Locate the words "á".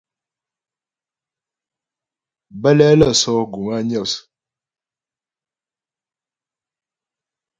3.75-3.77